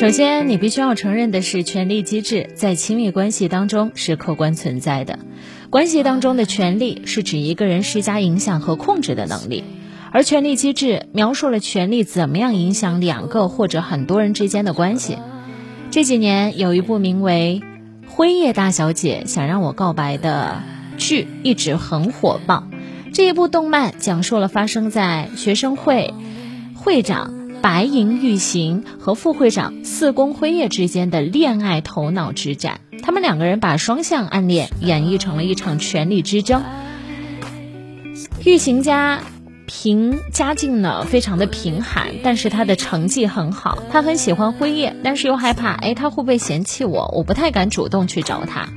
[0.00, 5.18] 首先，你必须要承认的是，权力机制在亲密关系当中是客观存在的。
[5.68, 9.62] 关系当中的权力是指一个人施加影响和控制的能力，
[10.10, 15.18] 而权力机制描述了权力怎么样影响两个或者很多人之间的关系。
[15.90, 17.60] 这几年有一部名为
[18.10, 20.62] 《辉夜大小姐想让我告白》的
[20.96, 22.66] 剧一直很火爆。
[23.12, 26.14] 这一部动漫讲述了发生在学生会
[26.74, 27.39] 会长。
[27.62, 36.62] 白银玉行和副会长四宫辉夜之间的恋爱头脑之战，他们两个人把双向暗恋演绎成了一场权力之争。
[38.44, 39.20] 玉行家
[39.66, 47.12] 平家境呢非常的贫寒，但是他的成绩很好，他很喜欢辉夜，但是又害怕，哎，他会不会嫌弃我？
[47.14, 48.68] 我不太敢主动去找他。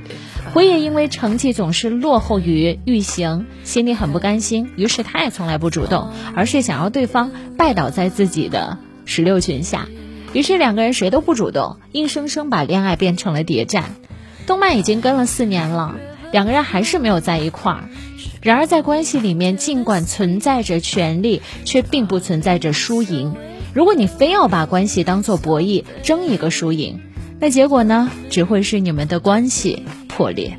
[0.54, 9.88] 辉夜因为成绩总是落后于玉行，心里很不甘心，于是他也从来不主动，而是想要对方拜倒在自己的石榴裙下。
[10.32, 13.96] 于是两个人谁都不主动，硬生生把恋爱变成了谍战。
[14.46, 15.96] 动漫已经跟了四年了，
[16.30, 17.88] 两个人还是没有在一块儿。
[18.40, 23.34] 然而在关系里面，尽管存在着权利，却并不存在着输赢。
[23.72, 27.00] 如果你非要把关系当做博弈，争一个输赢，
[27.40, 29.82] 那结果呢，只会是你们的关系。
[30.14, 30.56] 破裂。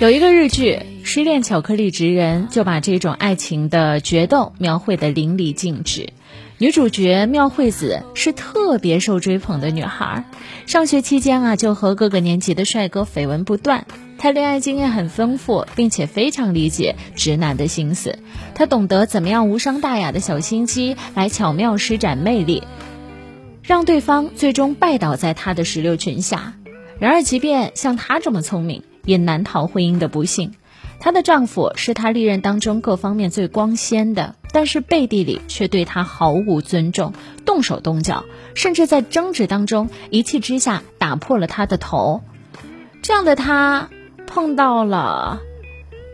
[0.00, 6.08] 有一个日剧《失恋巧克力职人》就把这种爱情的决斗描绘的淋漓尽致。
[6.58, 10.24] 女主角妙惠子是特别受追捧的女孩，
[10.66, 13.86] 上学期间啊就和各个年级的帅哥绯闻不断。
[14.18, 18.18] 她恋爱经验很丰富，并且非常理解直男的心思。
[18.54, 22.62] 她懂得怎么样无伤大雅的小心机来巧妙施展魅力，
[23.62, 26.54] 让对方最终拜倒在她的石榴裙下。
[27.00, 30.52] 然而，即便像她这么聪明，也难逃婚姻的不幸。
[31.00, 37.14] 她的丈夫是她历任当中各方面最光鲜的，但是背地里却对她毫无尊重，
[37.46, 42.20] 动手动脚，甚至在争执当中一气之下打破了她的头。
[43.00, 43.88] 这样的她
[44.26, 45.40] 碰到了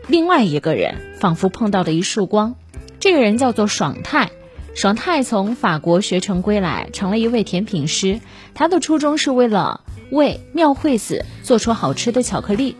[0.07, 2.55] 另外一个人，仿佛碰到了一束光。
[3.01, 4.31] 这个人叫做爽泰。
[4.73, 8.21] 爽泰从法国学成归来，成了一位甜品师。
[8.53, 9.81] 他的初衷是为了。
[10.11, 12.75] 为妙惠子做出好吃的巧克力，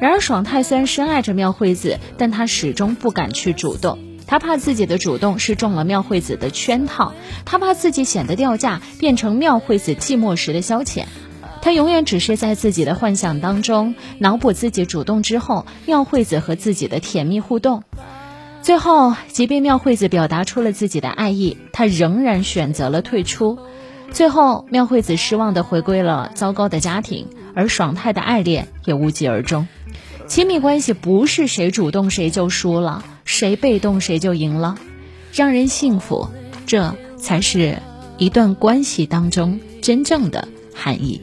[0.00, 7.12] 然而爽太虽然深爱着妙惠子，但他始终不敢去主动，他怕自己的主动是中了妙惠子的圈套，
[7.44, 11.04] 他怕自己显得掉价，变成妙惠子寂寞时的消遣，
[11.60, 17.84] 他永远只是在自己的幻想当中脑补自己主动之后，妙惠子和自己的甜蜜互动，
[18.62, 23.58] 最后即便妙惠子表达出了自己的爱意，他仍然选择了退出。
[24.12, 29.66] 最后，妙惠子失望的回归了糟糕的家庭，而爽太的爱恋也无疾而终。
[30.28, 34.76] 亲密关系不是谁主动谁就输了，谁被动谁就赢了。
[35.32, 36.28] 让人幸福，
[36.66, 37.78] 这才是
[38.18, 41.20] 一段关系当中真正的含义。